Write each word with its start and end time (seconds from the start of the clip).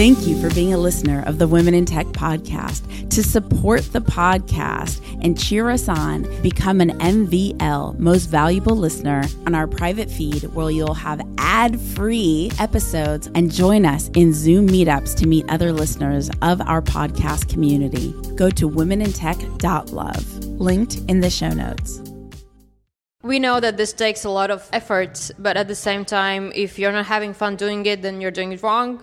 Thank 0.00 0.26
you 0.26 0.40
for 0.40 0.48
being 0.54 0.72
a 0.72 0.78
listener 0.78 1.22
of 1.26 1.36
the 1.36 1.46
Women 1.46 1.74
in 1.74 1.84
Tech 1.84 2.06
podcast. 2.06 3.10
To 3.10 3.22
support 3.22 3.82
the 3.92 4.00
podcast 4.00 5.02
and 5.22 5.38
cheer 5.38 5.68
us 5.68 5.90
on, 5.90 6.22
become 6.40 6.80
an 6.80 6.98
MVL, 7.00 7.98
most 7.98 8.30
valuable 8.30 8.74
listener, 8.74 9.24
on 9.44 9.54
our 9.54 9.66
private 9.66 10.10
feed 10.10 10.44
where 10.54 10.70
you'll 10.70 10.94
have 10.94 11.20
ad 11.36 11.78
free 11.78 12.50
episodes 12.58 13.28
and 13.34 13.52
join 13.52 13.84
us 13.84 14.08
in 14.14 14.32
Zoom 14.32 14.68
meetups 14.68 15.14
to 15.16 15.26
meet 15.26 15.44
other 15.50 15.70
listeners 15.70 16.30
of 16.40 16.62
our 16.62 16.80
podcast 16.80 17.50
community. 17.50 18.14
Go 18.36 18.48
to 18.48 18.70
womenintech.love, 18.70 20.44
linked 20.46 20.96
in 21.08 21.20
the 21.20 21.28
show 21.28 21.50
notes. 21.50 22.00
We 23.22 23.38
know 23.38 23.60
that 23.60 23.76
this 23.76 23.92
takes 23.92 24.24
a 24.24 24.30
lot 24.30 24.50
of 24.50 24.66
effort, 24.72 25.30
but 25.38 25.58
at 25.58 25.68
the 25.68 25.74
same 25.74 26.06
time, 26.06 26.52
if 26.54 26.78
you're 26.78 26.90
not 26.90 27.04
having 27.04 27.34
fun 27.34 27.56
doing 27.56 27.84
it, 27.84 28.00
then 28.00 28.22
you're 28.22 28.30
doing 28.30 28.52
it 28.52 28.62
wrong. 28.62 29.02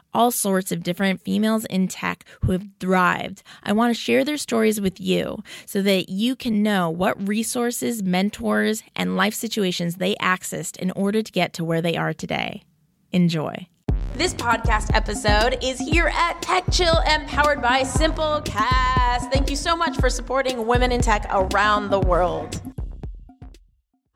all 0.13 0.31
sorts 0.31 0.71
of 0.71 0.83
different 0.83 1.21
females 1.21 1.65
in 1.65 1.87
tech 1.87 2.25
who 2.41 2.51
have 2.51 2.67
thrived. 2.79 3.43
I 3.63 3.73
want 3.73 3.93
to 3.93 3.99
share 3.99 4.23
their 4.23 4.37
stories 4.37 4.79
with 4.81 4.99
you 4.99 5.43
so 5.65 5.81
that 5.81 6.09
you 6.09 6.35
can 6.35 6.63
know 6.63 6.89
what 6.89 7.27
resources, 7.27 8.03
mentors, 8.03 8.83
and 8.95 9.15
life 9.15 9.33
situations 9.33 9.95
they 9.95 10.15
accessed 10.15 10.77
in 10.77 10.91
order 10.91 11.21
to 11.21 11.31
get 11.31 11.53
to 11.53 11.63
where 11.63 11.81
they 11.81 11.95
are 11.97 12.13
today. 12.13 12.63
Enjoy. 13.11 13.67
This 14.15 14.33
podcast 14.33 14.93
episode 14.93 15.57
is 15.63 15.79
here 15.79 16.11
at 16.13 16.41
Tech 16.41 16.65
Chill 16.71 16.99
and 17.05 17.27
powered 17.27 17.61
by 17.61 17.81
Simplecast. 17.81 19.31
Thank 19.31 19.49
you 19.49 19.55
so 19.55 19.75
much 19.75 19.97
for 19.97 20.09
supporting 20.09 20.67
women 20.67 20.91
in 20.91 21.01
tech 21.01 21.25
around 21.31 21.89
the 21.89 21.99
world. 21.99 22.61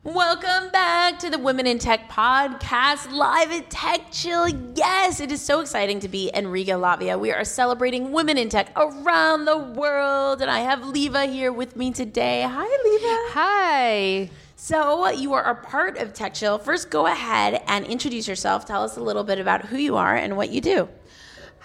Welcome 0.05 0.69
back 0.69 1.17
to 1.17 1.31
the 1.31 1.39
Women 1.39 1.65
in 1.65 1.79
Tech 1.79 2.11
podcast 2.11 3.11
live 3.11 3.51
at 3.51 3.71
Tech 3.71 4.11
Chill. 4.11 4.47
Yes, 4.75 5.19
it 5.19 5.31
is 5.31 5.41
so 5.41 5.61
exciting 5.61 5.99
to 6.01 6.07
be 6.07 6.29
in 6.31 6.47
Riga, 6.47 6.73
Latvia. 6.73 7.19
We 7.19 7.31
are 7.31 7.43
celebrating 7.43 8.11
women 8.11 8.37
in 8.37 8.47
tech 8.47 8.71
around 8.75 9.45
the 9.45 9.57
world, 9.57 10.43
and 10.43 10.51
I 10.51 10.59
have 10.59 10.85
Leva 10.85 11.25
here 11.25 11.51
with 11.51 11.75
me 11.75 11.89
today. 11.89 12.43
Hi, 12.47 12.83
Leva. 12.83 13.33
Hi. 13.33 14.29
So, 14.55 15.09
you 15.09 15.33
are 15.33 15.43
a 15.43 15.55
part 15.55 15.97
of 15.97 16.13
Tech 16.13 16.35
Chill. 16.35 16.59
First, 16.59 16.91
go 16.91 17.07
ahead 17.07 17.63
and 17.65 17.83
introduce 17.83 18.27
yourself. 18.27 18.63
Tell 18.63 18.83
us 18.83 18.97
a 18.97 19.01
little 19.01 19.23
bit 19.23 19.39
about 19.39 19.65
who 19.65 19.77
you 19.77 19.95
are 19.95 20.15
and 20.15 20.37
what 20.37 20.51
you 20.51 20.61
do. 20.61 20.87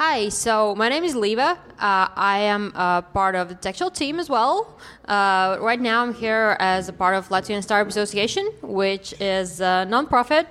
Hi, 0.03 0.31
so 0.31 0.75
my 0.77 0.89
name 0.89 1.05
is 1.05 1.15
Leva. 1.15 1.59
Uh, 1.79 2.09
I 2.17 2.39
am 2.39 2.73
a 2.75 3.05
part 3.13 3.35
of 3.35 3.61
the 3.61 3.71
Chill 3.71 3.91
team 3.91 4.19
as 4.19 4.31
well. 4.31 4.81
Uh, 5.07 5.59
right 5.61 5.79
now, 5.79 6.03
I'm 6.03 6.15
here 6.15 6.57
as 6.59 6.89
a 6.89 6.93
part 6.95 7.15
of 7.15 7.29
Latvian 7.29 7.63
Startup 7.63 7.87
Association, 7.87 8.51
which 8.63 9.13
is 9.21 9.61
a 9.61 9.87
nonprofit, 9.87 10.47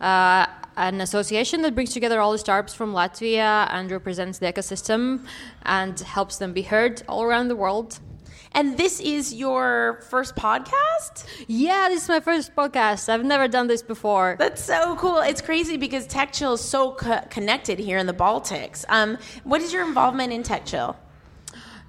uh, 0.00 0.46
an 0.76 1.00
association 1.00 1.62
that 1.62 1.74
brings 1.74 1.92
together 1.92 2.20
all 2.20 2.30
the 2.30 2.38
startups 2.38 2.74
from 2.74 2.92
Latvia 2.92 3.66
and 3.72 3.90
represents 3.90 4.38
the 4.38 4.46
ecosystem 4.52 5.26
and 5.64 5.98
helps 5.98 6.38
them 6.38 6.52
be 6.52 6.62
heard 6.62 7.02
all 7.08 7.24
around 7.24 7.48
the 7.48 7.56
world. 7.56 7.98
And 8.54 8.76
this 8.76 9.00
is 9.00 9.32
your 9.32 10.00
first 10.10 10.36
podcast? 10.36 11.24
Yeah, 11.48 11.88
this 11.88 12.02
is 12.02 12.08
my 12.08 12.20
first 12.20 12.54
podcast. 12.54 13.08
I've 13.08 13.24
never 13.24 13.48
done 13.48 13.66
this 13.66 13.82
before. 13.82 14.36
That's 14.38 14.62
so 14.62 14.94
cool. 14.96 15.18
It's 15.20 15.40
crazy 15.40 15.78
because 15.78 16.06
Tech 16.06 16.32
Chill 16.32 16.52
is 16.54 16.60
so 16.60 16.92
co- 16.92 17.22
connected 17.30 17.78
here 17.78 17.96
in 17.96 18.06
the 18.06 18.12
Baltics. 18.12 18.84
Um, 18.90 19.16
what 19.44 19.62
is 19.62 19.72
your 19.72 19.86
involvement 19.86 20.34
in 20.34 20.42
Tech 20.42 20.66
Chill? 20.66 20.94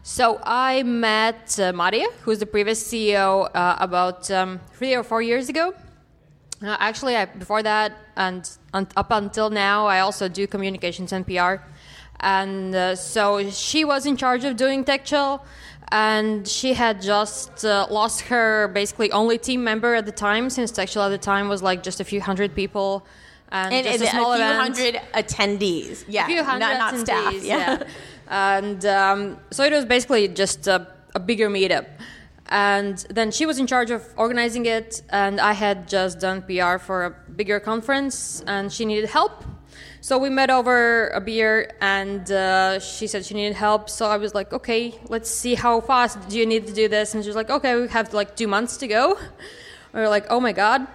So 0.04 0.40
I 0.44 0.84
met 0.84 1.60
uh, 1.60 1.74
Maria, 1.74 2.08
who's 2.22 2.40
the 2.40 2.46
previous 2.46 2.82
CEO, 2.82 3.50
uh, 3.54 3.76
about 3.80 4.32
um, 4.32 4.62
three 4.74 4.94
or 4.96 5.04
four 5.04 5.22
years 5.22 5.50
ago. 5.50 5.74
Uh, 6.62 6.78
actually, 6.80 7.18
I, 7.18 7.26
before 7.26 7.62
that 7.64 7.98
and 8.16 8.50
un- 8.74 8.88
up 8.96 9.12
until 9.12 9.50
now, 9.50 9.86
I 9.86 10.00
also 10.00 10.30
do 10.30 10.48
communications 10.48 11.12
and 11.12 11.28
PR. 11.28 11.56
And 12.22 12.74
uh, 12.74 12.96
so 12.96 13.50
she 13.50 13.84
was 13.84 14.06
in 14.06 14.16
charge 14.16 14.46
of 14.46 14.56
doing 14.56 14.86
Tech 14.86 15.04
Chill 15.04 15.44
and 15.92 16.48
she 16.48 16.74
had 16.74 17.02
just 17.02 17.66
uh, 17.66 17.88
lost 17.90 18.22
her 18.22 18.68
basically 18.70 19.12
only 19.12 19.38
team 19.38 19.64
member 19.64 19.96
at 19.96 20.06
the 20.06 20.12
time 20.12 20.50
since 20.50 20.72
Chill 20.72 21.04
at 21.04 21.10
the 21.10 21.18
time 21.18 21.50
was 21.50 21.62
like 21.62 21.84
just 21.84 22.00
a 22.00 22.04
few 22.04 22.22
hundred 22.22 22.56
people 22.56 23.06
and, 23.52 23.74
and, 23.74 23.88
and 23.88 24.02
a, 24.02 24.06
a, 24.06 24.10
few 24.10 24.34
event. 24.34 24.60
hundred 24.60 25.02
attendees. 25.14 26.06
Yeah 26.08 26.24
a 26.24 26.28
few 26.28 26.44
hundred 26.44 26.60
not, 26.60 26.78
not 26.78 26.94
attendees, 26.94 27.06
staff. 27.06 27.44
yeah, 27.44 27.78
yeah. 27.80 28.58
and 28.60 28.86
um, 28.86 29.40
so 29.52 29.64
it 29.64 29.72
was 29.72 29.86
basically 29.86 30.28
just 30.28 30.68
a, 30.68 30.88
a 31.16 31.20
bigger 31.20 31.50
meetup. 31.50 31.88
And 32.48 32.98
then 33.10 33.32
she 33.32 33.46
was 33.46 33.58
in 33.58 33.68
charge 33.68 33.90
of 33.90 34.06
organizing 34.18 34.66
it 34.66 35.02
and 35.10 35.40
i 35.40 35.54
had 35.54 35.88
just 35.88 36.20
done 36.20 36.42
pr 36.42 36.78
for 36.78 37.06
a 37.06 37.10
bigger 37.10 37.60
conference 37.60 38.44
and 38.46 38.72
she 38.72 38.86
needed 38.86 39.10
help 39.10 39.44
so 40.02 40.18
we 40.18 40.30
met 40.30 40.50
over 40.50 41.08
a 41.10 41.22
beer, 41.22 41.72
and 41.80 42.30
uh, 42.32 42.80
she 42.80 43.08
said 43.08 43.26
she 43.26 43.34
needed 43.34 43.56
help. 43.56 43.90
So 43.90 44.06
I 44.06 44.18
was 44.18 44.34
like, 44.36 44.52
okay, 44.52 44.94
let's 45.08 45.30
see 45.30 45.56
how 45.56 45.80
fast 45.80 46.28
do 46.28 46.38
you 46.38 46.46
need 46.46 46.68
to 46.68 46.74
do 46.74 46.88
this. 46.88 47.14
And 47.14 47.24
she 47.24 47.30
was 47.30 47.36
like, 47.36 47.50
okay, 47.50 47.80
we 47.80 47.88
have 47.88 48.14
like 48.14 48.36
two 48.36 48.48
months 48.48 48.78
to 48.78 48.88
go. 48.88 49.18
We 49.94 50.00
were 50.02 50.10
like, 50.10 50.26
oh 50.30 50.40
my 50.40 50.52
god. 50.52 50.88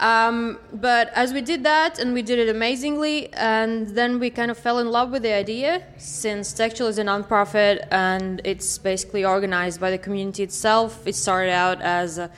Um, 0.00 0.58
but 0.72 1.10
as 1.14 1.32
we 1.32 1.42
did 1.42 1.62
that, 1.64 1.98
and 1.98 2.14
we 2.14 2.22
did 2.22 2.38
it 2.38 2.48
amazingly, 2.48 3.32
and 3.34 3.88
then 3.88 4.18
we 4.18 4.30
kind 4.30 4.50
of 4.50 4.58
fell 4.58 4.78
in 4.78 4.90
love 4.90 5.10
with 5.10 5.22
the 5.22 5.32
idea. 5.32 5.82
Since 5.98 6.54
Chill 6.54 6.86
is 6.86 6.98
a 6.98 7.04
nonprofit 7.04 7.86
and 7.90 8.40
it's 8.44 8.78
basically 8.78 9.24
organized 9.24 9.78
by 9.78 9.90
the 9.90 9.98
community 9.98 10.42
itself, 10.42 11.06
it 11.06 11.14
started 11.14 11.52
out 11.52 11.82
as 11.82 12.18
a, 12.18 12.30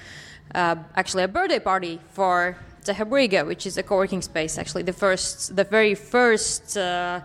uh, 0.55 0.77
actually 0.97 1.23
a 1.23 1.29
birthday 1.29 1.61
party 1.61 2.01
for 2.11 2.59
TechHub 2.85 3.11
Riga, 3.11 3.45
which 3.45 3.67
is 3.67 3.77
a 3.79 3.83
co-working 3.83 4.23
space. 4.23 4.59
Actually, 4.59 4.83
the 4.83 4.93
first, 4.93 5.55
the 5.57 5.65
very 5.65 5.95
first 5.95 6.77
uh, 6.77 7.21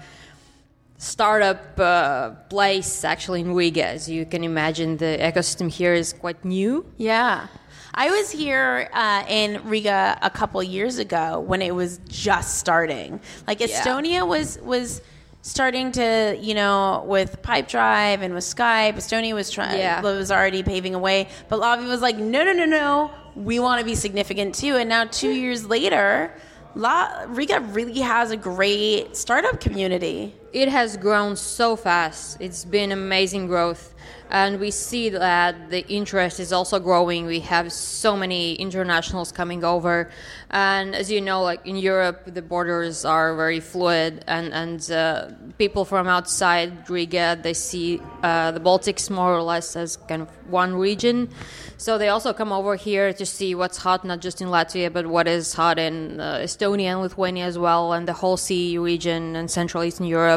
startup 0.98 1.80
uh, 1.80 2.32
place 2.50 3.04
actually 3.04 3.42
in 3.42 3.54
Riga. 3.54 3.86
As 3.86 4.10
you 4.10 4.26
can 4.26 4.44
imagine, 4.44 4.98
the 4.98 5.18
ecosystem 5.20 5.70
here 5.70 5.94
is 5.94 6.14
quite 6.14 6.44
new. 6.44 6.86
Yeah. 6.98 7.48
I 7.94 8.12
was 8.12 8.30
here 8.30 8.90
uh, 8.94 9.24
in 9.28 9.68
Riga 9.68 10.20
a 10.22 10.30
couple 10.30 10.62
years 10.62 11.00
ago 11.00 11.40
when 11.40 11.62
it 11.62 11.74
was 11.74 12.00
just 12.08 12.60
starting. 12.60 13.20
Like 13.48 13.60
Estonia 13.60 14.12
yeah. 14.12 14.22
was 14.24 14.60
was 14.60 15.02
starting 15.42 15.92
to, 15.94 16.38
you 16.40 16.54
know, 16.54 17.04
with 17.08 17.42
Pipedrive 17.42 18.22
and 18.22 18.34
with 18.36 18.44
Skype. 18.44 18.96
Estonia 18.96 19.34
was 19.34 19.50
trying 19.50 19.80
yeah. 19.80 20.02
was 20.02 20.30
already 20.32 20.62
paving 20.62 20.94
a 20.94 21.00
way, 21.00 21.28
but 21.50 21.60
Lavi 21.60 21.88
was 21.88 22.02
like, 22.02 22.18
no, 22.18 22.44
no, 22.44 22.54
no, 22.54 22.66
no 22.66 23.12
we 23.38 23.60
want 23.60 23.80
to 23.80 23.86
be 23.86 23.96
significant 23.96 24.56
too. 24.56 24.76
And 24.78 24.90
now, 24.90 25.06
two 25.06 25.32
years 25.32 25.66
later, 25.66 26.34
La 26.76 27.26
Riga 27.28 27.62
really 27.62 28.00
has 28.02 28.32
a 28.32 28.38
great 28.38 29.16
startup 29.16 29.60
community. 29.60 30.36
It 30.54 30.70
has 30.70 30.96
grown 30.98 31.36
so 31.36 31.76
fast. 31.76 32.38
It's 32.40 32.64
been 32.64 32.92
amazing 32.92 33.48
growth 33.48 33.94
and 34.30 34.60
we 34.60 34.72
see 34.72 35.10
that 35.10 35.70
the 35.70 35.88
interest 35.88 36.40
is 36.40 36.52
also 36.52 36.80
growing. 36.80 37.26
We 37.26 37.40
have 37.42 37.72
so 37.72 38.18
many 38.18 38.56
internationals 38.56 39.32
coming 39.32 39.64
over, 39.64 40.10
and 40.50 40.96
as 40.96 41.10
you 41.10 41.22
know, 41.22 41.44
like 41.44 41.66
in 41.66 41.78
Europe, 41.78 42.24
the 42.34 42.42
borders 42.42 43.06
are 43.06 43.36
very 43.36 43.60
fluid, 43.60 44.24
and 44.28 44.54
and 44.54 44.92
uh, 44.92 45.30
people 45.58 45.86
from 45.86 46.08
outside 46.08 46.90
Riga 46.90 47.40
they 47.42 47.54
see 47.54 48.02
uh, 48.24 48.52
the 48.52 48.60
Baltics 48.60 49.10
more 49.10 49.34
or 49.34 49.42
less 49.42 49.76
as 49.76 49.98
kind 49.98 50.22
of 50.22 50.30
one 50.50 50.76
region. 50.76 51.30
So 51.78 51.98
they 51.98 52.10
also 52.10 52.34
come 52.34 52.52
over 52.52 52.76
here 52.76 53.14
to 53.14 53.26
see 53.26 53.54
what's 53.54 53.78
hot, 53.78 54.04
not 54.04 54.20
just 54.20 54.42
in 54.42 54.48
Latvia, 54.48 54.92
but 54.92 55.06
what 55.06 55.28
is 55.28 55.54
hot 55.54 55.78
in 55.78 56.20
uh, 56.20 56.38
Estonia 56.38 56.92
and 56.94 57.02
Lithuania 57.02 57.46
as 57.46 57.58
well, 57.58 57.94
and 57.94 58.08
the 58.08 58.14
whole 58.14 58.36
sea 58.36 58.78
region 58.78 59.36
and 59.36 59.50
Central 59.50 59.84
Eastern 59.84 60.08
Europe 60.08 60.37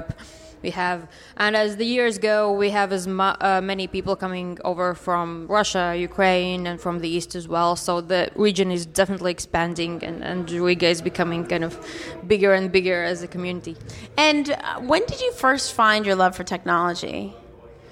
we 0.62 0.70
have 0.70 1.08
and 1.37 1.56
as 1.56 1.76
the 1.76 1.87
years 1.87 2.19
go 2.19 2.52
we 2.52 2.70
have 2.70 2.93
as 2.93 3.06
mu- 3.06 3.38
uh, 3.41 3.61
many 3.62 3.87
people 3.87 4.14
coming 4.14 4.58
over 4.62 4.94
from 4.94 5.47
russia 5.49 5.94
ukraine 5.97 6.67
and 6.67 6.81
from 6.81 7.00
the 7.00 7.08
east 7.08 7.35
as 7.35 7.49
well. 7.49 7.76
So 7.76 8.00
the 8.00 8.31
region 8.35 8.70
is 8.70 8.87
definitely 8.87 9.32
expanding 9.32 10.02
and, 10.05 10.23
and 10.23 10.50
riga 10.50 10.88
is 10.88 11.02
becoming 11.02 11.47
kind 11.47 11.64
of 11.64 11.73
bigger 12.26 12.52
and 12.52 12.70
bigger 12.70 13.02
as 13.02 13.23
a 13.23 13.29
community. 13.29 13.76
And 14.17 14.50
uh, 14.50 14.81
when 14.81 15.05
did 15.06 15.20
you 15.20 15.32
first 15.32 15.73
find 15.73 16.05
your 16.06 16.17
love 16.17 16.37
for 16.37 16.44
technology? 16.44 17.35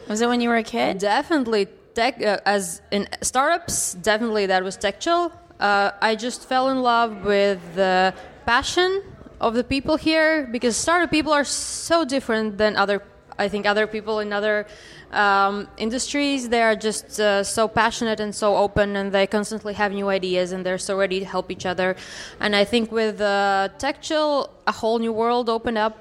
Was 0.08 0.20
it 0.20 0.28
when 0.28 0.40
you 0.40 0.48
were 0.48 0.56
a 0.56 0.62
kid? 0.62 0.98
Definitely 0.98 1.68
tech 1.94 2.22
uh, 2.22 2.38
as 2.44 2.80
in 2.90 3.08
startups 3.22 3.94
definitely 3.94 4.46
that 4.46 4.62
was 4.62 4.76
tech 4.76 5.00
chill. 5.00 5.32
Uh, 5.58 5.90
i 6.00 6.14
just 6.14 6.48
fell 6.48 6.68
in 6.68 6.82
love 6.82 7.24
with 7.24 7.60
the 7.74 8.14
passion 8.46 9.02
of 9.40 9.54
the 9.54 9.64
people 9.64 9.96
here 9.96 10.46
because 10.46 10.76
startup 10.76 11.10
people 11.10 11.32
are 11.32 11.44
so 11.44 12.04
different 12.04 12.58
than 12.58 12.76
other 12.76 13.02
I 13.38 13.48
think 13.48 13.66
other 13.66 13.86
people 13.86 14.18
in 14.18 14.32
other 14.32 14.66
um, 15.12 15.68
industries. 15.76 16.48
They 16.48 16.60
are 16.60 16.74
just 16.74 17.20
uh, 17.20 17.44
so 17.44 17.68
passionate 17.68 18.18
and 18.18 18.34
so 18.34 18.56
open 18.56 18.96
and 18.96 19.12
they 19.12 19.28
constantly 19.28 19.74
have 19.74 19.92
new 19.92 20.08
ideas 20.08 20.50
and 20.50 20.66
they're 20.66 20.76
so 20.76 20.98
ready 20.98 21.20
to 21.20 21.24
help 21.24 21.50
each 21.50 21.64
other. 21.64 21.94
And 22.40 22.56
I 22.56 22.64
think 22.64 22.90
with 22.90 23.20
uh, 23.20 23.68
a 23.80 24.72
whole 24.72 24.98
new 24.98 25.12
world 25.12 25.48
opened 25.48 25.78
up 25.78 25.96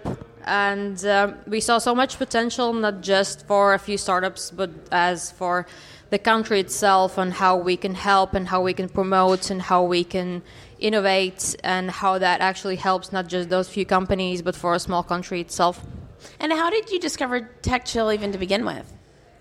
and 0.48 1.06
um, 1.06 1.36
we 1.46 1.60
saw 1.60 1.78
so 1.78 1.94
much 1.94 2.18
potential 2.18 2.74
not 2.74 3.02
just 3.02 3.46
for 3.46 3.74
a 3.74 3.80
few 3.80 3.98
startups 3.98 4.50
but 4.50 4.70
as 4.92 5.32
for 5.32 5.68
the 6.10 6.18
country 6.18 6.60
itself 6.60 7.18
and 7.18 7.34
how 7.34 7.58
we 7.58 7.76
can 7.76 7.94
help 7.94 8.34
and 8.34 8.48
how 8.48 8.62
we 8.62 8.74
can 8.74 8.88
promote 8.88 9.50
and 9.50 9.62
how 9.64 9.84
we 9.84 10.04
can 10.04 10.42
innovate 10.80 11.56
and 11.64 11.92
how 11.92 12.18
that 12.18 12.40
actually 12.40 12.78
helps 12.78 13.12
not 13.12 13.28
just 13.28 13.50
those 13.50 13.68
few 13.68 13.86
companies 13.86 14.42
but 14.42 14.56
for 14.56 14.74
a 14.74 14.80
small 14.80 15.04
country 15.04 15.42
itself. 15.42 15.86
And 16.40 16.52
how 16.52 16.70
did 16.70 16.90
you 16.90 17.00
discover 17.00 17.50
TechChill 17.62 18.14
even 18.14 18.32
to 18.32 18.38
begin 18.38 18.66
with? 18.66 18.94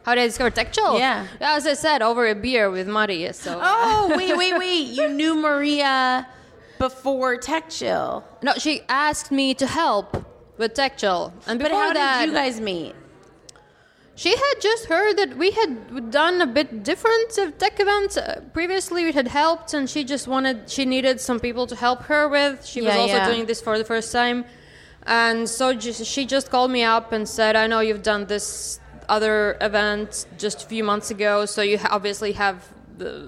How 0.03 0.15
did 0.15 0.23
I 0.23 0.27
discover 0.27 0.51
TechChill? 0.51 0.99
Yeah. 0.99 1.27
As 1.41 1.67
I 1.67 1.75
said, 1.75 2.03
over 2.03 2.29
a 2.29 2.35
beer 2.35 2.71
with 2.71 2.87
Maria. 2.89 3.33
So. 3.33 3.59
Oh, 3.63 4.13
wait, 4.17 4.37
wait, 4.37 4.57
wait. 4.59 4.87
You 4.89 5.09
knew 5.09 5.35
Maria 5.35 6.29
before 6.79 7.37
TechChill. 7.39 8.23
No, 8.43 8.53
she 8.55 8.83
asked 8.89 9.33
me 9.33 9.55
to 9.55 9.67
help 9.67 10.25
with 10.59 10.75
TechChill. 10.75 11.33
And 11.47 11.59
But 11.59 11.69
before 11.69 11.85
how 11.85 11.93
that, 11.93 12.21
did 12.21 12.29
you 12.29 12.35
guys 12.35 12.61
meet? 12.61 12.95
She 14.17 14.31
had 14.31 14.55
just 14.61 14.87
heard 14.87 15.19
that 15.19 15.37
we 15.37 15.51
had 15.51 16.11
done 16.11 16.41
a 16.41 16.47
bit 16.47 16.83
different 16.83 17.37
of 17.37 17.59
tech 17.59 17.79
events 17.79 18.17
uh, 18.17 18.41
previously. 18.55 19.05
We 19.05 19.13
had 19.13 19.29
helped, 19.29 19.75
and 19.75 19.89
she 19.91 20.05
just 20.05 20.27
wanted, 20.27 20.71
she 20.71 20.87
needed 20.87 21.21
some 21.21 21.39
people 21.39 21.67
to 21.67 21.77
help 21.77 22.03
her 22.05 22.27
with. 22.27 22.65
She 22.65 22.81
was 22.81 22.95
also 22.97 23.17
yeah. 23.17 23.29
doing 23.31 23.45
this 23.45 23.61
for 23.61 23.77
the 23.77 23.85
first 23.85 24.11
time, 24.13 24.47
and 25.03 25.47
so 25.47 25.75
just, 25.75 26.07
she 26.07 26.25
just 26.25 26.51
called 26.51 26.71
me 26.71 26.83
up 26.83 27.13
and 27.13 27.29
said, 27.29 27.57
"I 27.57 27.67
know 27.67 27.81
you've 27.81 28.03
done 28.03 28.25
this 28.25 28.81
other 29.11 29.59
event 29.61 30.25
just 30.39 30.65
a 30.65 30.67
few 30.67 30.83
months 30.83 31.11
ago, 31.11 31.45
so 31.45 31.61
you 31.61 31.79
obviously 31.91 32.33
have 32.33 32.67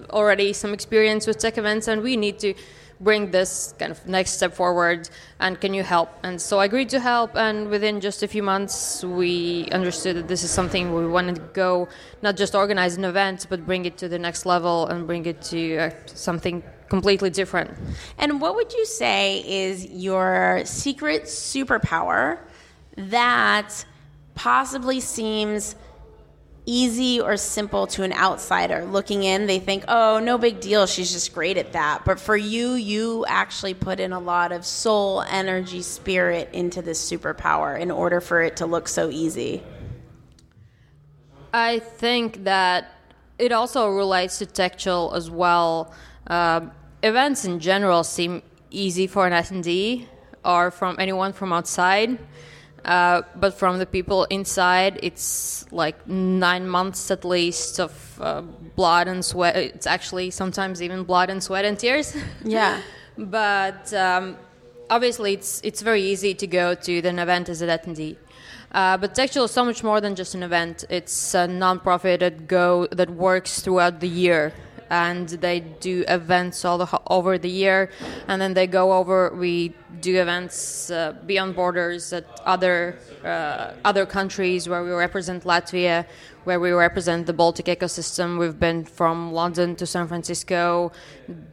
already 0.09 0.55
some 0.55 0.73
experience 0.73 1.27
with 1.27 1.37
tech 1.37 1.59
events, 1.59 1.87
and 1.87 2.03
we 2.03 2.17
need 2.17 2.39
to." 2.39 2.55
Bring 3.01 3.31
this 3.31 3.75
kind 3.79 3.93
of 3.93 4.07
next 4.07 4.33
step 4.33 4.53
forward 4.53 5.09
and 5.41 5.61
can 5.61 5.73
you 5.73 5.83
help? 5.83 6.11
And 6.23 6.41
so 6.41 6.59
i 6.59 6.65
agreed 6.65 6.89
to 6.91 7.01
help 7.01 7.37
and 7.37 7.69
within 7.69 8.01
just 8.01 8.23
a 8.23 8.29
few 8.29 8.43
months 8.43 9.05
we 9.05 9.69
understood 9.73 10.17
that 10.17 10.29
this 10.29 10.43
is 10.43 10.51
something 10.51 10.95
we 10.95 11.07
wanted 11.07 11.37
to 11.37 11.43
go 11.53 11.89
not 12.23 12.37
just 12.37 12.55
organize 12.55 12.97
an 12.97 13.05
event 13.05 13.47
but 13.49 13.65
bring 13.67 13.85
it 13.85 13.97
to 13.99 14.09
the 14.09 14.19
next 14.19 14.47
level 14.47 14.87
and 14.89 15.07
bring 15.07 15.25
it 15.27 15.41
to 15.43 15.79
uh, 15.79 15.91
something 16.07 16.63
completely 16.89 17.31
different. 17.31 17.71
And 18.19 18.41
what 18.41 18.55
would 18.55 18.73
you 18.73 18.87
say 18.87 19.45
is 19.47 19.87
your 19.87 20.63
secret 20.65 21.25
superpower 21.25 22.39
that 22.97 23.85
possibly 24.35 25.01
seems 25.01 25.77
easy 26.69 27.21
or 27.21 27.37
simple 27.37 27.87
to 27.87 28.03
an 28.03 28.13
outsider 28.13 28.85
looking 28.85 29.23
in 29.23 29.47
they 29.47 29.59
think 29.59 29.85
oh 29.89 30.19
no 30.19 30.37
big 30.37 30.61
deal 30.61 30.87
she's 30.87 31.11
just 31.13 31.33
great 31.33 31.57
at 31.57 31.73
that 31.73 32.05
but 32.05 32.21
for 32.21 32.37
you 32.37 32.73
you 32.73 33.25
actually 33.27 33.73
put 33.73 33.99
in 33.99 34.13
a 34.13 34.19
lot 34.19 34.53
of 34.53 34.67
soul 34.67 35.23
energy 35.23 35.81
spirit 35.81 36.49
into 36.53 36.83
this 36.83 37.11
superpower 37.11 37.79
in 37.81 37.91
order 37.91 38.21
for 38.21 38.43
it 38.43 38.57
to 38.57 38.67
look 38.67 38.87
so 38.87 39.09
easy 39.09 39.63
I 41.53 41.79
think 41.79 42.45
that 42.45 42.93
it 43.39 43.53
also 43.53 43.89
relates 43.89 44.39
to 44.39 44.47
TechChill 44.47 45.15
as 45.15 45.31
well. 45.31 45.93
Um, 46.27 46.73
events 47.03 47.45
in 47.45 47.61
general 47.61 48.05
seem 48.05 48.43
easy 48.71 49.07
for 49.07 49.27
an 49.27 49.33
attendee 49.33 50.07
or 50.45 50.71
from 50.71 50.97
anyone 50.99 51.33
from 51.33 51.53
outside. 51.53 52.19
Uh, 52.85 53.23
but 53.37 53.55
from 53.55 53.79
the 53.79 53.87
people 53.87 54.25
inside, 54.25 54.99
it's 55.03 55.71
like 55.73 56.07
nine 56.09 56.67
months 56.67 57.11
at 57.11 57.25
least 57.25 57.81
of 57.81 58.19
uh, 58.21 58.41
blood 58.77 59.09
and 59.09 59.25
sweat. 59.25 59.57
It's 59.57 59.87
actually 59.87 60.31
sometimes 60.31 60.81
even 60.81 61.05
blood 61.05 61.29
and 61.29 61.43
sweat 61.43 61.65
and 61.65 61.79
tears. 61.79 62.17
yeah 62.45 62.81
but 63.19 63.93
um, 63.93 64.37
obviously 64.89 65.35
it's 65.35 65.61
it's 65.65 65.83
very 65.83 66.03
easy 66.03 66.35
to 66.35 66.47
go 66.47 66.75
to 66.75 66.99
an 67.01 67.19
event 67.19 67.49
as 67.49 67.61
an 67.61 67.69
attendee. 67.69 68.17
Uh, 68.71 68.97
but 68.99 69.15
TechChill 69.15 69.47
is 69.47 69.51
so 69.51 69.65
much 69.65 69.83
more 69.83 69.99
than 70.01 70.15
just 70.15 70.35
an 70.35 70.43
event. 70.43 70.85
It's 70.91 71.35
a 71.35 71.49
nonprofit 71.49 72.21
that 72.21 72.47
go 72.47 72.87
that 72.93 73.11
works 73.11 73.61
throughout 73.61 74.01
the 74.01 74.09
year, 74.09 74.53
and 74.91 75.29
they 75.29 75.61
do 75.61 76.05
events 76.09 76.65
all 76.65 76.79
the, 76.79 77.01
over 77.09 77.39
the 77.39 77.51
year, 77.51 77.91
and 78.27 78.41
then 78.41 78.55
they 78.55 78.67
go 78.67 78.93
over. 78.93 79.35
We 79.35 79.75
do 80.01 80.21
events 80.21 80.91
uh, 80.91 81.15
beyond 81.27 81.57
borders 81.57 82.13
at 82.13 82.25
other 82.45 82.99
uh, 83.25 83.73
other 83.85 84.07
countries 84.07 84.69
where 84.69 84.85
we 84.85 84.91
represent 84.91 85.45
Latvia, 85.45 86.07
where 86.45 86.61
we 86.61 86.71
represent 86.71 87.27
the 87.27 87.33
Baltic 87.33 87.67
ecosystem. 87.67 88.39
We've 88.39 88.59
been 88.59 88.85
from 88.85 89.33
London 89.33 89.77
to 89.77 89.87
San 89.87 90.07
Francisco, 90.09 90.93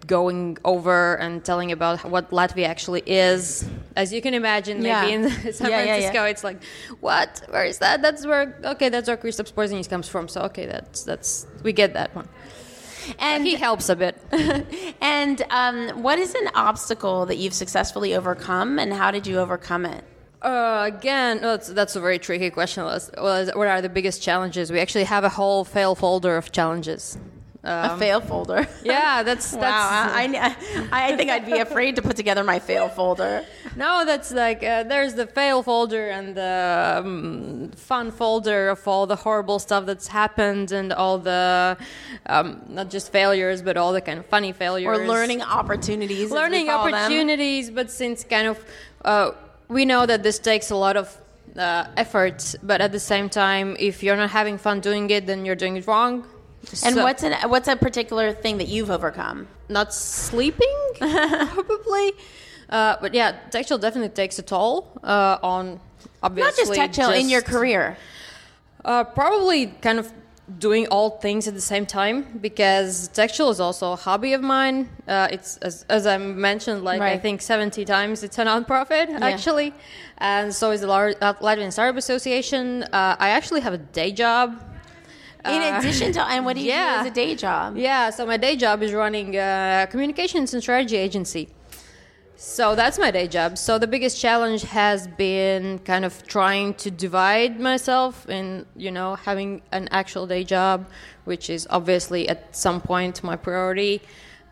going 0.07 0.57
over 0.63 1.15
and 1.15 1.43
telling 1.43 1.71
about 1.71 2.05
what 2.05 2.29
Latvia 2.31 2.67
actually 2.67 3.03
is. 3.05 3.67
As 3.95 4.13
you 4.13 4.21
can 4.21 4.33
imagine, 4.33 4.81
maybe 4.81 5.13
in 5.13 5.29
San 5.53 5.69
Yeah, 5.69 5.83
yeah, 5.83 5.85
Francisco, 5.85 6.23
yeah. 6.23 6.29
it's 6.33 6.43
like, 6.43 6.63
what? 6.99 7.41
Where 7.49 7.65
is 7.65 7.79
that? 7.79 8.01
That's 8.01 8.25
where. 8.25 8.57
Okay, 8.63 8.89
that's 8.89 9.07
where 9.07 9.17
Kristaps 9.17 9.53
Porzingis 9.53 9.89
comes 9.89 10.07
from. 10.07 10.27
So 10.27 10.41
okay, 10.43 10.65
that's 10.65 11.03
that's 11.03 11.47
we 11.63 11.73
get 11.73 11.93
that 11.93 12.15
one. 12.15 12.27
And 13.19 13.45
He 13.45 13.55
helps 13.55 13.89
a 13.89 13.95
bit. 13.95 14.15
and 15.01 15.41
um, 15.49 15.89
what 16.03 16.19
is 16.19 16.33
an 16.35 16.49
obstacle 16.55 17.25
that 17.25 17.37
you've 17.37 17.53
successfully 17.53 18.15
overcome 18.15 18.79
and 18.79 18.93
how 18.93 19.11
did 19.11 19.25
you 19.27 19.39
overcome 19.39 19.85
it 19.85 20.03
Uh, 20.41 20.83
again, 20.93 21.39
that's, 21.41 21.67
that's 21.69 21.95
a 21.95 21.99
very 21.99 22.19
tricky 22.19 22.49
question. 22.51 22.83
What 22.83 23.55
what 23.57 23.67
are 23.67 23.81
the 23.81 23.89
biggest 23.89 24.21
challenges? 24.21 24.71
We 24.71 24.79
actually 24.79 25.05
have 25.05 25.23
a 25.23 25.29
whole 25.29 25.63
fail 25.65 25.95
folder 25.95 26.37
of 26.37 26.51
challenges. 26.51 27.17
a 27.63 27.97
fail 27.97 28.21
folder 28.21 28.67
Yeah, 28.83 29.23
that's 29.23 29.49
that's. 29.63 29.63
wow 29.63 30.11
I, 30.21 30.23
I, 30.91 31.09
I 31.09 31.15
think 31.17 31.31
i'd 31.31 31.47
be 31.47 31.57
afraid 31.57 31.95
to 31.95 32.01
put 32.03 32.15
together 32.15 32.43
my 32.43 32.59
fail 32.59 32.89
folder 32.89 33.43
No, 33.75 34.05
that's 34.05 34.31
like 34.31 34.63
uh, 34.63 34.83
there's 34.83 35.15
the 35.15 35.27
fail 35.27 35.61
folder 35.63 36.09
and 36.09 36.35
the 36.35 37.01
um, 37.03 37.71
fun 37.75 38.11
folder 38.11 38.69
of 38.69 38.87
all 38.87 39.05
the 39.05 39.15
horrible 39.17 39.59
stuff 39.59 39.85
that's 39.85 40.07
happened 40.07 40.71
and 40.71 40.93
all 40.93 41.17
the 41.17 41.77
um, 42.25 42.61
not 42.69 42.89
just 42.89 43.11
failures 43.11 43.61
but 43.61 43.75
all 43.77 43.91
the 43.93 44.01
kind 44.01 44.19
of 44.19 44.25
funny 44.27 44.53
failures 44.53 44.87
or 44.99 45.07
learning 45.07 45.41
opportunities 45.41 46.31
learning 46.31 46.67
call 46.67 46.85
them. 46.85 46.93
opportunities. 46.93 47.69
But 47.69 47.91
since 47.91 48.23
kind 48.23 48.47
of 48.47 48.63
uh, 49.03 49.31
we 49.67 49.83
know 49.85 50.05
that 50.05 50.23
this 50.23 50.39
takes 50.39 50.69
a 50.71 50.75
lot 50.75 50.95
of 50.95 51.15
uh, 51.57 51.85
effort, 51.97 52.55
but 52.63 52.81
at 52.81 52.91
the 52.91 52.99
same 52.99 53.29
time, 53.29 53.75
if 53.79 54.03
you're 54.03 54.17
not 54.17 54.29
having 54.29 54.57
fun 54.57 54.79
doing 54.81 55.09
it, 55.09 55.25
then 55.25 55.45
you're 55.45 55.55
doing 55.55 55.77
it 55.77 55.87
wrong. 55.87 56.25
and 56.83 56.95
So- 56.95 57.03
what's 57.03 57.23
an 57.23 57.33
what's 57.49 57.67
a 57.67 57.75
particular 57.75 58.31
thing 58.33 58.57
that 58.59 58.67
you've 58.67 58.89
overcome 58.91 59.47
not 59.67 59.93
sleeping 59.93 60.77
probably 60.99 62.13
uh, 62.69 62.95
but 63.01 63.13
yeah 63.13 63.35
TechChill 63.51 63.79
definitely 63.81 64.09
takes 64.09 64.39
a 64.39 64.43
toll 64.43 64.87
uh, 65.03 65.37
on 65.43 65.79
obviously 66.23 66.77
not 66.77 66.91
just 66.91 66.99
TechChill 67.01 67.19
in 67.19 67.29
your 67.29 67.41
career. 67.41 67.97
Uh, 68.83 69.03
probably 69.03 69.67
kind 69.81 69.97
of 69.99 70.11
doing 70.59 70.85
all 70.87 71.09
things 71.09 71.47
at 71.47 71.55
the 71.55 71.61
same 71.61 71.87
time 71.87 72.37
because 72.39 73.09
TechChill 73.09 73.49
is 73.49 73.59
also 73.59 73.93
a 73.93 73.95
hobby 73.95 74.33
of 74.33 74.41
mine. 74.43 74.87
Uh, 75.07 75.27
it's 75.31 75.57
as, 75.57 75.85
as 75.89 76.05
i 76.05 76.17
mentioned 76.19 76.83
like 76.83 77.01
i 77.01 77.17
think 77.17 77.41
70 77.41 77.83
times 77.85 78.21
it's 78.23 78.37
a 78.37 78.43
non-profit 78.43 79.09
actually. 79.09 79.73
And 80.19 80.53
so 80.53 80.69
is 80.71 80.81
the 80.81 80.87
Lar- 80.87 81.13
latvian 81.47 81.71
startup 81.71 81.97
association. 81.97 82.83
Uh, 82.83 83.15
i 83.19 83.29
actually 83.29 83.61
have 83.61 83.73
a 83.73 83.79
day 84.01 84.11
job. 84.11 84.47
In 85.45 85.61
Uh, 85.61 85.77
addition 85.79 86.11
to 86.13 86.21
and 86.23 86.43
what 86.45 86.55
do 86.55 86.61
you 86.61 86.67
yeah. 86.77 86.93
do 86.95 86.99
as 87.01 87.07
a 87.07 87.15
day 87.23 87.35
job? 87.35 87.77
Yeah, 87.77 88.09
so 88.11 88.25
my 88.25 88.37
day 88.37 88.55
job 88.55 88.81
is 88.81 88.93
running 88.93 89.35
a 89.37 89.87
communications 89.91 90.53
and 90.53 90.61
strategy 90.61 90.97
agency. 90.97 91.49
So 92.37 92.75
that's 92.75 92.99
my 92.99 93.11
day 93.11 93.27
job. 93.27 93.57
So 93.57 93.79
the 93.79 93.87
biggest 93.87 94.19
challenge 94.19 94.63
has 94.63 95.07
been 95.07 95.79
kind 95.79 96.03
of 96.03 96.27
trying 96.27 96.73
to 96.75 96.91
divide 96.91 97.61
myself 97.61 98.27
in, 98.29 98.65
you 98.75 98.91
know, 98.91 99.15
having 99.15 99.61
an 99.71 99.87
actual 99.91 100.27
day 100.27 100.43
job, 100.43 100.85
which 101.23 101.49
is 101.49 101.65
obviously 101.69 102.27
at 102.27 102.53
some 102.53 102.81
point 102.81 103.23
my 103.23 103.37
priority, 103.37 104.01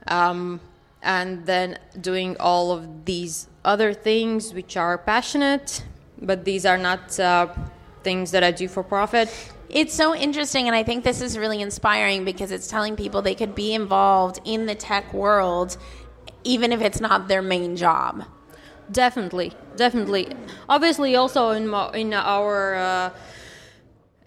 um, 0.08 0.62
and 1.02 1.46
then 1.46 1.78
doing 2.00 2.38
all 2.40 2.72
of 2.72 3.04
these 3.04 3.50
other 3.66 3.94
things 3.94 4.54
which 4.54 4.78
are 4.78 4.98
passionate, 4.98 5.84
but 6.22 6.46
these 6.46 6.66
are 6.66 6.78
not 6.78 7.20
uh, 7.20 7.54
things 8.02 8.32
that 8.32 8.44
I 8.44 8.52
do 8.52 8.70
for 8.70 8.82
profit. 8.82 9.30
It's 9.70 9.94
so 9.94 10.16
interesting, 10.16 10.68
and 10.68 10.76
I 10.76 10.84
think 10.84 11.04
this 11.04 11.20
is 11.20 11.38
really 11.38 11.62
inspiring 11.62 12.24
because 12.24 12.52
it's 12.52 12.68
telling 12.68 12.96
people 12.96 13.22
they 13.22 13.36
could 13.36 13.56
be 13.56 13.74
involved 13.74 14.40
in 14.46 14.68
the 14.68 14.76
tech 14.76 15.14
world 15.14 15.78
even 16.44 16.72
if 16.72 16.82
it's 16.82 17.00
not 17.00 17.28
their 17.28 17.42
main 17.42 17.76
job. 17.76 18.26
Definitely, 18.92 19.54
definitely. 19.76 20.28
Obviously, 20.68 21.16
also 21.16 21.52
in 21.52 21.68
my, 21.68 21.92
in 21.94 22.14
our 22.14 22.76
uh, 22.76 23.10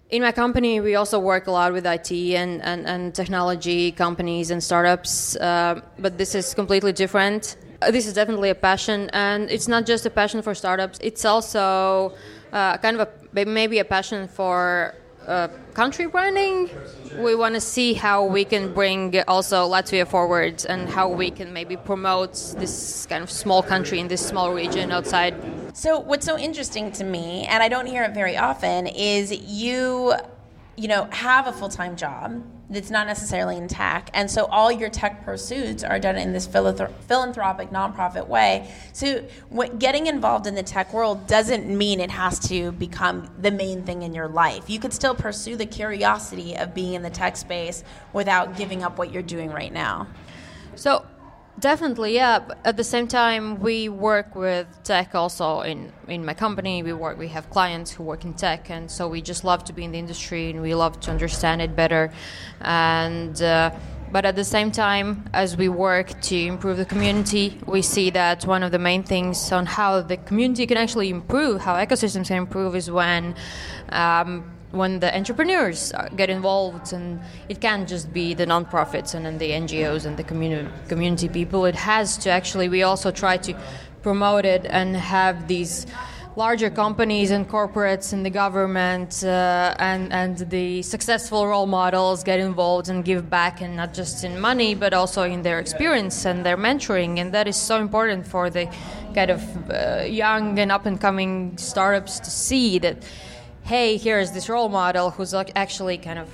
in 0.09 0.21
my 0.21 0.31
company, 0.31 0.79
we 0.79 0.95
also 0.95 1.19
work 1.19 1.47
a 1.47 1.51
lot 1.51 1.73
with 1.73 1.85
IT 1.85 2.11
and, 2.11 2.61
and, 2.63 2.87
and 2.87 3.13
technology 3.13 3.91
companies 3.91 4.51
and 4.51 4.63
startups. 4.63 5.35
Uh, 5.35 5.81
but 5.99 6.17
this 6.17 6.33
is 6.33 6.53
completely 6.53 6.93
different. 6.93 7.57
Uh, 7.81 7.91
this 7.91 8.07
is 8.07 8.13
definitely 8.13 8.49
a 8.49 8.55
passion, 8.55 9.09
and 9.11 9.51
it's 9.51 9.67
not 9.67 9.85
just 9.85 10.05
a 10.05 10.09
passion 10.09 10.41
for 10.41 10.55
startups. 10.55 10.97
It's 11.01 11.25
also 11.25 12.13
uh, 12.53 12.77
kind 12.77 12.99
of 12.99 13.07
a 13.35 13.45
maybe 13.45 13.79
a 13.79 13.85
passion 13.85 14.27
for 14.27 14.95
uh, 15.27 15.49
country 15.73 16.07
branding. 16.07 16.69
We 17.17 17.35
want 17.35 17.55
to 17.55 17.61
see 17.61 17.93
how 17.93 18.25
we 18.25 18.45
can 18.45 18.73
bring 18.73 19.19
also 19.27 19.69
Latvia 19.69 20.07
forward 20.07 20.65
and 20.67 20.89
how 20.89 21.09
we 21.09 21.29
can 21.31 21.53
maybe 21.53 21.75
promote 21.75 22.33
this 22.57 23.05
kind 23.07 23.23
of 23.23 23.29
small 23.29 23.61
country 23.61 23.99
in 23.99 24.07
this 24.07 24.25
small 24.25 24.53
region 24.53 24.91
outside. 24.91 25.35
So, 25.73 25.99
what's 25.99 26.25
so 26.25 26.37
interesting 26.37 26.91
to 26.93 27.03
me, 27.03 27.45
and 27.45 27.61
I 27.61 27.69
don't 27.69 27.85
hear 27.85 28.03
it 28.03 28.13
very 28.13 28.37
often, 28.37 28.87
is 28.87 29.31
you, 29.31 30.13
you 30.77 30.87
know, 30.87 31.09
have 31.11 31.47
a 31.47 31.51
full 31.51 31.69
time 31.69 31.95
job 31.97 32.43
that's 32.69 32.91
not 32.91 33.07
necessarily 33.07 33.57
in 33.57 33.67
tech. 33.67 34.09
And 34.13 34.29
so 34.29 34.45
all 34.45 34.71
your 34.71 34.89
tech 34.89 35.25
pursuits 35.25 35.83
are 35.83 35.99
done 35.99 36.17
in 36.17 36.33
this 36.33 36.45
philanthropic, 36.45 37.69
nonprofit 37.71 38.27
way. 38.27 38.71
So 38.93 39.23
getting 39.79 40.07
involved 40.07 40.47
in 40.47 40.53
the 40.53 40.63
tech 40.63 40.93
world 40.93 41.25
doesn't 41.27 41.65
mean 41.65 41.99
it 41.99 42.11
has 42.11 42.39
to 42.49 42.73
become 42.73 43.29
the 43.39 43.51
main 43.51 43.83
thing 43.83 44.03
in 44.03 44.13
your 44.13 44.27
life. 44.27 44.69
You 44.69 44.79
could 44.79 44.93
still 44.93 45.15
pursue 45.15 45.55
the 45.55 45.65
curiosity 45.65 46.55
of 46.55 46.75
being 46.75 46.93
in 46.93 47.01
the 47.01 47.09
tech 47.09 47.37
space 47.37 47.83
without 48.13 48.55
giving 48.55 48.83
up 48.83 48.97
what 48.97 49.11
you're 49.11 49.23
doing 49.23 49.49
right 49.49 49.73
now. 49.73 50.07
So 50.75 51.05
Definitely, 51.59 52.13
yeah. 52.13 52.39
But 52.39 52.59
at 52.63 52.77
the 52.77 52.83
same 52.83 53.07
time, 53.07 53.59
we 53.59 53.89
work 53.89 54.35
with 54.35 54.67
tech 54.83 55.15
also 55.15 55.61
in 55.61 55.91
in 56.07 56.23
my 56.23 56.35
company. 56.35 56.83
We 56.83 56.93
work, 56.93 57.17
we 57.17 57.29
have 57.29 57.49
clients 57.49 57.91
who 57.91 58.03
work 58.03 58.25
in 58.25 58.33
tech, 58.35 58.69
and 58.69 58.91
so 58.91 59.07
we 59.07 59.21
just 59.21 59.43
love 59.43 59.63
to 59.65 59.73
be 59.73 59.83
in 59.83 59.91
the 59.91 59.97
industry 59.97 60.51
and 60.51 60.61
we 60.61 60.75
love 60.75 60.99
to 60.99 61.11
understand 61.11 61.63
it 61.63 61.75
better. 61.75 62.11
And 62.61 63.41
uh, 63.41 63.71
but 64.11 64.23
at 64.23 64.35
the 64.35 64.43
same 64.43 64.71
time, 64.71 65.25
as 65.33 65.57
we 65.57 65.67
work 65.67 66.21
to 66.21 66.35
improve 66.35 66.77
the 66.77 66.85
community, 66.85 67.59
we 67.65 67.81
see 67.81 68.11
that 68.11 68.45
one 68.45 68.61
of 68.61 68.71
the 68.71 68.79
main 68.79 69.01
things 69.01 69.51
on 69.51 69.65
how 69.65 70.01
the 70.01 70.17
community 70.17 70.67
can 70.67 70.77
actually 70.77 71.09
improve, 71.09 71.61
how 71.61 71.73
ecosystems 71.73 72.27
can 72.27 72.37
improve, 72.37 72.75
is 72.75 72.91
when. 72.91 73.35
Um, 73.89 74.56
when 74.71 74.99
the 74.99 75.15
entrepreneurs 75.15 75.93
get 76.15 76.29
involved, 76.29 76.93
and 76.93 77.19
it 77.49 77.61
can't 77.61 77.87
just 77.87 78.11
be 78.13 78.33
the 78.33 78.45
nonprofits 78.45 79.13
and 79.13 79.25
then 79.25 79.37
the 79.37 79.51
NGOs 79.51 80.05
and 80.05 80.17
the 80.17 80.23
community 80.23 80.69
community 80.87 81.29
people. 81.29 81.65
It 81.65 81.75
has 81.75 82.17
to 82.17 82.29
actually. 82.29 82.69
We 82.69 82.83
also 82.83 83.11
try 83.11 83.37
to 83.37 83.55
promote 84.01 84.45
it 84.45 84.65
and 84.69 84.95
have 84.95 85.47
these 85.47 85.85
larger 86.37 86.69
companies 86.69 87.31
and 87.31 87.49
corporates 87.49 88.13
and 88.13 88.23
the 88.23 88.29
government 88.29 89.23
uh, 89.23 89.73
and 89.79 90.13
and 90.13 90.37
the 90.51 90.83
successful 90.83 91.47
role 91.47 91.65
models 91.65 92.23
get 92.23 92.39
involved 92.39 92.89
and 92.89 93.03
give 93.03 93.27
back 93.27 93.59
and 93.59 93.75
not 93.75 93.91
just 93.91 94.23
in 94.23 94.39
money 94.39 94.75
but 94.75 94.93
also 94.93 95.23
in 95.23 95.41
their 95.41 95.59
experience 95.59 96.25
and 96.25 96.45
their 96.45 96.55
mentoring 96.55 97.17
and 97.17 97.33
that 97.33 97.47
is 97.47 97.57
so 97.57 97.81
important 97.81 98.25
for 98.25 98.51
the 98.51 98.69
kind 99.15 99.31
of 99.31 99.41
uh, 99.71 100.03
young 100.03 100.59
and 100.59 100.71
up 100.71 100.85
and 100.85 101.01
coming 101.01 101.57
startups 101.57 102.19
to 102.19 102.29
see 102.29 102.77
that 102.77 102.97
hey, 103.67 103.97
here's 103.97 104.31
this 104.31 104.47
role 104.47 104.69
model 104.69 105.11
who's 105.11 105.33
actually 105.33 105.97
kind 105.97 106.17
of 106.17 106.33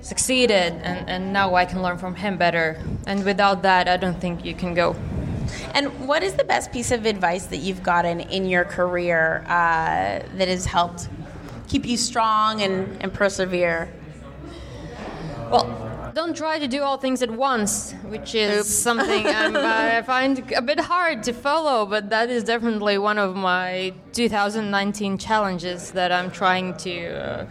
succeeded, 0.00 0.72
and, 0.82 1.08
and 1.10 1.32
now 1.32 1.54
I 1.54 1.66
can 1.66 1.82
learn 1.82 1.98
from 1.98 2.14
him 2.14 2.38
better. 2.38 2.80
And 3.06 3.22
without 3.22 3.60
that, 3.62 3.86
I 3.86 3.98
don't 3.98 4.18
think 4.18 4.46
you 4.46 4.54
can 4.54 4.72
go. 4.72 4.96
And 5.74 6.08
what 6.08 6.22
is 6.22 6.34
the 6.34 6.44
best 6.44 6.72
piece 6.72 6.90
of 6.90 7.04
advice 7.04 7.44
that 7.46 7.58
you've 7.58 7.82
gotten 7.82 8.20
in 8.20 8.46
your 8.46 8.64
career 8.64 9.44
uh, 9.46 10.24
that 10.36 10.48
has 10.48 10.64
helped 10.64 11.10
keep 11.68 11.84
you 11.84 11.98
strong 11.98 12.62
and, 12.62 12.96
and 13.02 13.12
persevere? 13.12 13.92
Well, 15.50 15.93
don't 16.14 16.36
try 16.36 16.60
to 16.60 16.68
do 16.68 16.82
all 16.82 16.96
things 16.96 17.22
at 17.22 17.30
once, 17.30 17.92
which 18.04 18.34
is 18.34 18.60
Oops. 18.60 18.68
something 18.86 19.26
i 19.26 20.00
find 20.02 20.52
a 20.52 20.62
bit 20.62 20.78
hard 20.78 21.24
to 21.24 21.32
follow, 21.32 21.84
but 21.86 22.08
that 22.10 22.30
is 22.30 22.44
definitely 22.44 22.98
one 22.98 23.18
of 23.18 23.34
my 23.34 23.92
2019 24.12 25.18
challenges 25.18 25.90
that 25.90 26.12
I'm 26.12 26.30
trying 26.30 26.76
to 26.78 26.94
uh, 27.08 27.46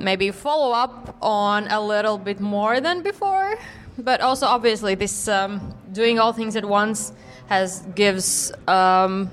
maybe 0.00 0.30
follow 0.30 0.72
up 0.72 1.16
on 1.22 1.66
a 1.68 1.80
little 1.80 2.18
bit 2.18 2.40
more 2.40 2.80
than 2.80 3.02
before. 3.02 3.56
But 3.98 4.20
also, 4.20 4.46
obviously, 4.46 4.94
this 4.94 5.28
um, 5.28 5.74
doing 5.92 6.18
all 6.18 6.32
things 6.32 6.56
at 6.56 6.64
once 6.64 7.12
has 7.48 7.80
gives. 7.94 8.52
Um, 8.68 9.30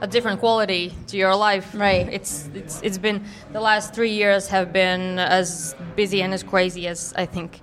a 0.00 0.06
different 0.06 0.40
quality 0.40 0.92
to 1.08 1.16
your 1.16 1.34
life. 1.34 1.74
Right. 1.74 2.08
It's 2.08 2.48
it's 2.54 2.80
it's 2.82 2.98
been 2.98 3.24
the 3.52 3.60
last 3.60 3.94
three 3.94 4.10
years 4.10 4.48
have 4.48 4.72
been 4.72 5.18
as 5.18 5.74
busy 5.96 6.22
and 6.22 6.32
as 6.32 6.42
crazy 6.42 6.86
as 6.88 7.12
I 7.16 7.26
think 7.26 7.60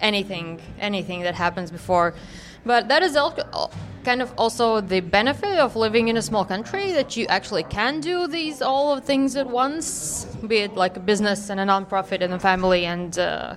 anything 0.00 0.60
anything 0.78 1.22
that 1.22 1.34
happens 1.34 1.70
before. 1.70 2.14
But 2.64 2.88
that 2.88 3.02
is 3.02 3.16
also 3.16 3.70
kind 4.04 4.22
of 4.22 4.32
also 4.36 4.80
the 4.80 5.00
benefit 5.00 5.58
of 5.58 5.76
living 5.76 6.08
in 6.08 6.16
a 6.16 6.22
small 6.22 6.44
country 6.44 6.92
that 6.92 7.16
you 7.16 7.26
actually 7.26 7.64
can 7.64 8.00
do 8.00 8.26
these 8.26 8.60
all 8.62 8.92
of 8.92 9.04
things 9.04 9.36
at 9.36 9.48
once, 9.48 10.26
be 10.46 10.58
it 10.58 10.74
like 10.74 10.96
a 10.96 11.00
business 11.00 11.50
and 11.50 11.58
a 11.60 11.64
nonprofit 11.64 12.22
and 12.22 12.32
a 12.34 12.38
family 12.38 12.84
and 12.86 13.18
uh, 13.18 13.56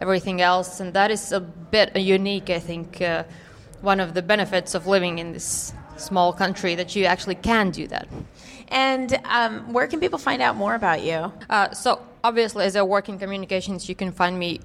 everything 0.00 0.40
else. 0.40 0.80
And 0.80 0.92
that 0.94 1.10
is 1.10 1.32
a 1.32 1.40
bit 1.40 1.96
unique, 1.96 2.48
I 2.50 2.60
think. 2.60 3.02
Uh, 3.02 3.24
one 3.80 3.98
of 4.00 4.14
the 4.14 4.22
benefits 4.22 4.74
of 4.74 4.86
living 4.86 5.18
in 5.18 5.32
this 5.32 5.72
small 6.00 6.32
country 6.32 6.74
that 6.74 6.96
you 6.96 7.04
actually 7.04 7.36
can 7.36 7.70
do 7.70 7.86
that. 7.88 8.08
And 8.68 9.18
um, 9.24 9.72
where 9.72 9.86
can 9.86 10.00
people 10.00 10.18
find 10.18 10.40
out 10.40 10.56
more 10.56 10.74
about 10.74 11.02
you? 11.02 11.32
Uh, 11.48 11.72
so 11.72 12.00
obviously, 12.22 12.64
as 12.64 12.76
I 12.76 12.82
work 12.82 13.08
in 13.08 13.18
communications, 13.18 13.88
you 13.88 13.94
can 13.94 14.12
find 14.12 14.38
me 14.38 14.60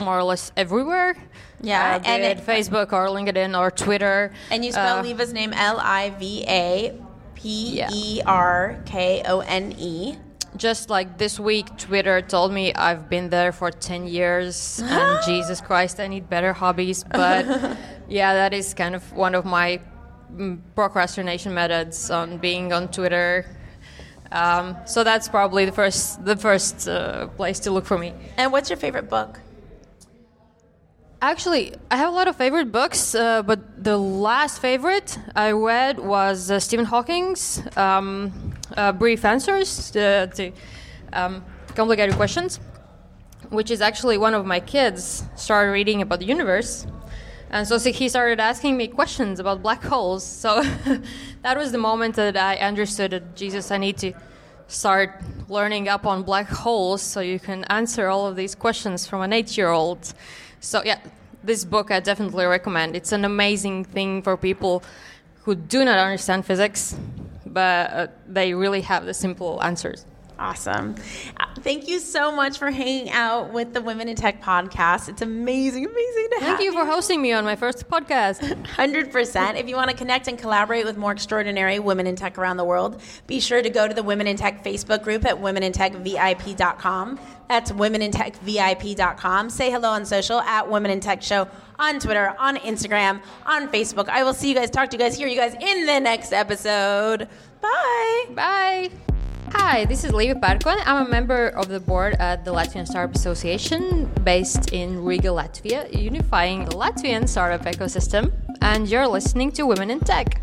more 0.00 0.18
or 0.18 0.24
less 0.24 0.52
everywhere. 0.56 1.16
Yeah, 1.60 1.96
uh, 1.96 2.08
and 2.08 2.22
it, 2.22 2.38
Facebook 2.38 2.92
or 2.92 3.06
LinkedIn 3.08 3.58
or 3.58 3.70
Twitter. 3.70 4.32
And 4.50 4.64
you 4.64 4.72
spell 4.72 4.98
uh, 4.98 5.02
Liva's 5.02 5.32
name 5.32 5.52
L 5.52 5.78
I 5.80 6.10
V 6.10 6.44
A 6.46 6.98
P 7.34 7.82
E 7.90 8.22
R 8.26 8.82
K 8.84 9.22
O 9.26 9.40
N 9.40 9.74
E. 9.78 10.16
Just 10.56 10.88
like 10.88 11.18
this 11.18 11.38
week, 11.38 11.66
Twitter 11.76 12.22
told 12.22 12.50
me 12.52 12.72
I've 12.72 13.10
been 13.10 13.28
there 13.28 13.52
for 13.52 13.70
10 13.70 14.06
years 14.06 14.80
and 14.82 15.22
Jesus 15.26 15.60
Christ, 15.60 16.00
I 16.00 16.06
need 16.06 16.30
better 16.30 16.54
hobbies. 16.54 17.04
But 17.04 17.76
yeah, 18.08 18.32
that 18.32 18.54
is 18.54 18.72
kind 18.72 18.94
of 18.94 19.12
one 19.12 19.34
of 19.34 19.44
my 19.44 19.80
procrastination 20.74 21.54
methods 21.54 22.10
on 22.10 22.38
being 22.38 22.72
on 22.72 22.88
Twitter. 22.88 23.46
Um, 24.32 24.76
so 24.86 25.04
that's 25.04 25.28
probably 25.28 25.64
the 25.64 25.72
first 25.72 26.24
the 26.24 26.36
first 26.36 26.88
uh, 26.88 27.28
place 27.28 27.60
to 27.60 27.70
look 27.70 27.86
for 27.86 27.98
me. 27.98 28.12
And 28.36 28.52
what's 28.52 28.68
your 28.70 28.76
favorite 28.76 29.08
book? 29.08 29.40
Actually, 31.22 31.74
I 31.90 31.96
have 31.96 32.12
a 32.12 32.16
lot 32.16 32.28
of 32.28 32.36
favorite 32.36 32.70
books, 32.70 33.14
uh, 33.14 33.42
but 33.42 33.82
the 33.82 33.96
last 33.96 34.60
favorite 34.60 35.18
I 35.34 35.52
read 35.52 35.98
was 35.98 36.50
uh, 36.50 36.60
Stephen 36.60 36.84
Hawking's 36.84 37.62
um, 37.76 38.32
uh, 38.76 38.92
Brief 38.92 39.24
Answers 39.24 39.90
to, 39.92 40.30
to 40.34 40.52
um, 41.14 41.42
Complicated 41.74 42.14
Questions, 42.16 42.60
which 43.48 43.70
is 43.70 43.80
actually 43.80 44.18
one 44.18 44.34
of 44.34 44.44
my 44.44 44.60
kids 44.60 45.24
started 45.36 45.70
reading 45.70 46.02
about 46.02 46.18
the 46.18 46.26
universe 46.26 46.86
and 47.56 47.66
so 47.66 47.78
he 47.78 48.06
started 48.10 48.38
asking 48.38 48.76
me 48.76 48.86
questions 48.86 49.40
about 49.40 49.62
black 49.62 49.82
holes. 49.82 50.22
So 50.22 50.62
that 51.42 51.56
was 51.56 51.72
the 51.72 51.78
moment 51.78 52.14
that 52.16 52.36
I 52.36 52.56
understood 52.56 53.12
that 53.12 53.34
Jesus, 53.34 53.70
I 53.70 53.78
need 53.78 53.96
to 53.98 54.12
start 54.68 55.22
learning 55.48 55.88
up 55.88 56.04
on 56.04 56.22
black 56.22 56.48
holes 56.48 57.00
so 57.00 57.20
you 57.20 57.38
can 57.38 57.64
answer 57.70 58.08
all 58.08 58.26
of 58.26 58.36
these 58.36 58.54
questions 58.54 59.06
from 59.06 59.22
an 59.22 59.32
eight 59.32 59.56
year 59.56 59.70
old. 59.70 60.12
So, 60.60 60.82
yeah, 60.84 61.00
this 61.42 61.64
book 61.64 61.90
I 61.90 62.00
definitely 62.00 62.44
recommend. 62.44 62.94
It's 62.94 63.12
an 63.12 63.24
amazing 63.24 63.84
thing 63.84 64.20
for 64.20 64.36
people 64.36 64.82
who 65.44 65.54
do 65.54 65.82
not 65.82 65.98
understand 65.98 66.44
physics, 66.44 66.94
but 67.46 67.90
uh, 67.90 68.06
they 68.28 68.52
really 68.52 68.82
have 68.82 69.06
the 69.06 69.14
simple 69.14 69.62
answers. 69.62 70.04
Awesome. 70.38 70.94
Thank 71.60 71.88
you 71.88 71.98
so 71.98 72.30
much 72.30 72.58
for 72.58 72.70
hanging 72.70 73.10
out 73.10 73.52
with 73.52 73.72
the 73.72 73.80
Women 73.80 74.08
in 74.08 74.16
Tech 74.16 74.42
podcast. 74.42 75.08
It's 75.08 75.22
amazing, 75.22 75.86
amazing 75.86 76.28
to 76.30 76.36
Thank 76.38 76.42
have 76.42 76.60
you. 76.60 76.72
Thank 76.72 76.76
you 76.76 76.84
for 76.84 76.84
hosting 76.84 77.22
me 77.22 77.32
on 77.32 77.44
my 77.44 77.56
first 77.56 77.88
podcast. 77.88 78.40
100%. 78.40 79.58
If 79.58 79.68
you 79.68 79.76
want 79.76 79.90
to 79.90 79.96
connect 79.96 80.28
and 80.28 80.38
collaborate 80.38 80.84
with 80.84 80.98
more 80.98 81.12
extraordinary 81.12 81.78
women 81.78 82.06
in 82.06 82.16
tech 82.16 82.36
around 82.36 82.58
the 82.58 82.64
world, 82.64 83.00
be 83.26 83.40
sure 83.40 83.62
to 83.62 83.70
go 83.70 83.88
to 83.88 83.94
the 83.94 84.02
Women 84.02 84.26
in 84.26 84.36
Tech 84.36 84.62
Facebook 84.62 85.02
group 85.02 85.24
at 85.24 85.36
womenintechvip.com. 85.36 87.20
That's 87.48 87.72
womenintechvip.com. 87.72 89.50
Say 89.50 89.70
hello 89.70 89.88
on 89.90 90.04
social 90.04 90.40
at 90.40 90.68
Women 90.68 90.90
in 90.90 91.00
Tech 91.00 91.22
Show 91.22 91.48
on 91.78 91.98
Twitter, 91.98 92.34
on 92.38 92.56
Instagram, 92.56 93.22
on 93.46 93.68
Facebook. 93.68 94.08
I 94.08 94.22
will 94.22 94.34
see 94.34 94.48
you 94.50 94.54
guys, 94.54 94.70
talk 94.70 94.90
to 94.90 94.96
you 94.96 95.02
guys, 95.02 95.16
hear 95.16 95.28
you 95.28 95.36
guys 95.36 95.54
in 95.54 95.86
the 95.86 96.00
next 96.00 96.32
episode. 96.32 97.28
Bye. 97.60 98.24
Bye. 98.34 99.15
Hi, 99.58 99.86
this 99.86 100.04
is 100.04 100.12
Liva 100.12 100.38
Perkone. 100.38 100.80
I'm 100.84 101.06
a 101.06 101.08
member 101.08 101.48
of 101.48 101.68
the 101.68 101.80
board 101.80 102.14
at 102.20 102.44
the 102.44 102.52
Latvian 102.52 102.86
Startup 102.86 103.16
Association 103.16 104.04
based 104.22 104.72
in 104.72 105.02
Riga, 105.02 105.28
Latvia, 105.28 105.92
unifying 105.98 106.66
the 106.66 106.76
Latvian 106.76 107.26
startup 107.26 107.62
ecosystem. 107.62 108.32
And 108.60 108.86
you're 108.86 109.08
listening 109.08 109.50
to 109.52 109.64
Women 109.66 109.90
in 109.90 110.00
Tech. 110.00 110.42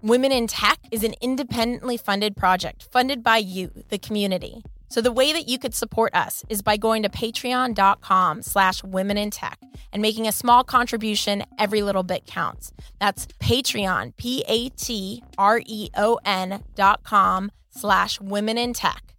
Women 0.00 0.32
in 0.32 0.46
Tech 0.46 0.78
is 0.90 1.04
an 1.04 1.14
independently 1.20 1.98
funded 1.98 2.36
project 2.36 2.88
funded 2.90 3.22
by 3.22 3.36
you, 3.36 3.70
the 3.90 3.98
community. 3.98 4.64
So 4.88 5.00
the 5.00 5.12
way 5.12 5.32
that 5.32 5.46
you 5.46 5.58
could 5.58 5.74
support 5.74 6.14
us 6.14 6.42
is 6.48 6.62
by 6.62 6.78
going 6.78 7.02
to 7.02 7.10
patreon.com 7.10 8.42
slash 8.42 8.82
women 8.82 9.18
in 9.18 9.30
tech 9.30 9.58
and 9.92 10.00
making 10.00 10.26
a 10.26 10.32
small 10.32 10.64
contribution. 10.64 11.44
Every 11.58 11.82
little 11.82 12.02
bit 12.02 12.26
counts. 12.26 12.72
That's 12.98 13.26
Patreon, 13.40 14.16
P-A-T-R-E-O-N 14.16 15.22
dot 16.74 17.04
com 17.04 17.50
slash 17.74 18.20
women 18.20 18.58
in 18.58 18.72
tech. 18.72 19.14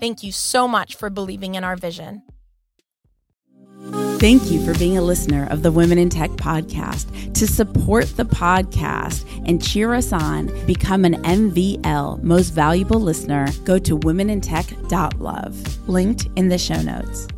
Thank 0.00 0.22
you 0.22 0.32
so 0.32 0.68
much 0.68 0.94
for 0.94 1.10
believing 1.10 1.54
in 1.54 1.64
our 1.64 1.76
vision. 1.76 2.22
Thank 4.18 4.50
you 4.50 4.64
for 4.64 4.76
being 4.78 4.98
a 4.98 5.02
listener 5.02 5.46
of 5.50 5.62
the 5.62 5.70
Women 5.70 5.96
in 5.96 6.08
Tech 6.08 6.30
podcast. 6.30 7.34
To 7.34 7.46
support 7.46 8.06
the 8.16 8.24
podcast 8.24 9.24
and 9.46 9.62
cheer 9.62 9.94
us 9.94 10.12
on, 10.12 10.46
become 10.66 11.04
an 11.04 11.22
MVL 11.22 12.20
most 12.24 12.50
valuable 12.50 12.98
listener, 12.98 13.46
go 13.64 13.78
to 13.78 13.96
womenintech.love, 13.96 15.88
linked 15.88 16.26
in 16.34 16.48
the 16.48 16.58
show 16.58 16.82
notes. 16.82 17.28